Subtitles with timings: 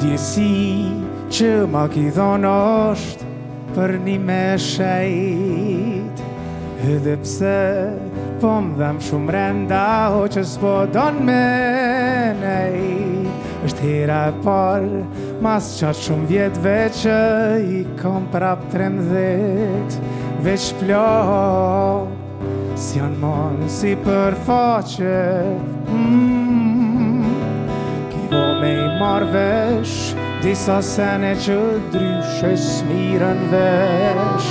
[0.00, 3.26] Kjo në që ma ki dhon është
[3.76, 6.22] për një me shajt
[6.94, 7.52] Edhe pse
[8.42, 9.82] po më dham shumë renda
[10.20, 11.40] o që s'po don me
[12.42, 14.88] nejt është hera e par
[15.44, 17.18] mas qatë shumë vjetve që
[17.78, 20.00] i kom prap të rendhet
[20.46, 21.06] Veç plo
[22.80, 25.18] si janë monë si për faqe
[25.86, 26.39] mm
[29.00, 30.12] marvesh
[30.44, 31.56] Disa sene që
[31.92, 34.50] dryshe smiren vesh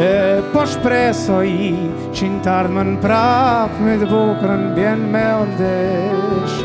[0.00, 0.10] E
[0.52, 1.72] po shpreso i
[2.16, 6.56] që në më në prap Me të bukërën bjen me ondesh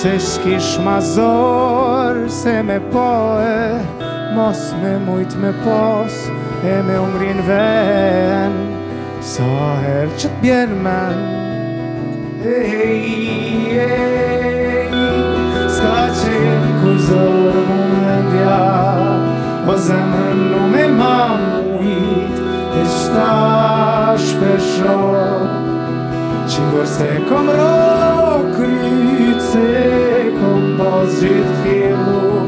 [0.00, 3.06] Se s'kish ma zorë se me po
[4.36, 6.16] Mos me mujt me pos
[6.66, 8.56] e me umrin ven
[9.32, 9.44] Sa
[9.84, 11.22] her që t'bjen men
[12.44, 14.53] Hey, hey, hey
[19.84, 25.48] Zemën në me mamu i të shtasht për shumë
[26.52, 29.64] Që në vërst e kom rokryt, se
[30.00, 32.38] e kom pasë gjithiru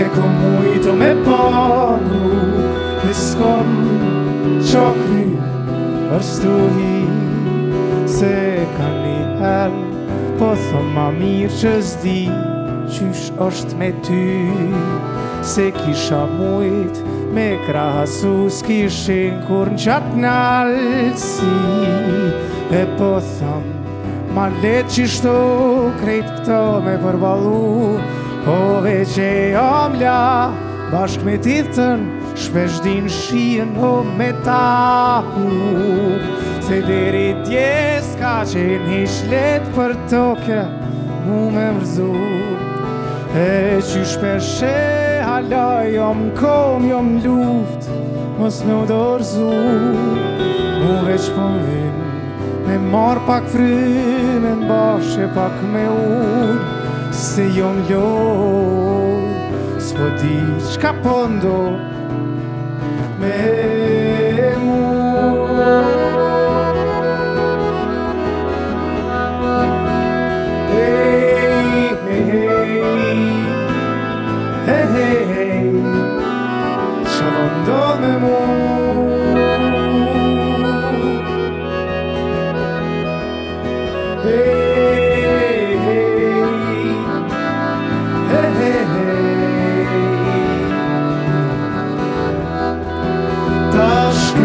[0.00, 2.30] E kom ujto me pabru,
[3.10, 3.74] e s'kom
[4.70, 5.26] qokri
[6.08, 6.94] për stuhi
[8.16, 8.32] Se
[8.78, 12.18] ka një elë, po thëmë mirë që s'di
[12.94, 14.36] qysh është me ty
[15.52, 16.98] Se kisha mujt
[17.34, 21.52] me krasu s'kishin kur në qatë në altësi
[22.76, 23.68] E po thëm
[24.34, 25.06] ma let që
[26.02, 27.60] krejt këto me përbalu
[27.94, 30.18] O po veq e om la
[30.92, 32.08] bashk me titën
[32.40, 34.62] Shpesh din shien o me ta
[36.66, 39.22] Se deri tjes ka qenë ish
[39.76, 40.62] për toke
[41.26, 42.68] Mu me mërzur
[43.30, 44.86] E që shpeshe
[45.22, 47.86] hala jom kom jom luft
[48.40, 49.52] Mos me u dorzu
[50.82, 51.44] Mu veç po
[51.76, 52.00] im
[52.66, 56.58] Me mar pak frymen bashë e pak me ur,
[57.14, 58.06] Se jom jo
[59.80, 60.34] Së di
[60.72, 63.36] që ka pëndo po Me